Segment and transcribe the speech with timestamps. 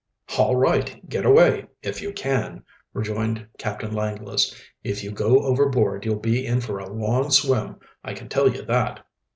[0.35, 4.59] "All right, get away if you can," rejoined Captain Langless.
[4.83, 8.63] "If you go overboard you'll be in for a long swim, I can tell you
[8.63, 9.05] that."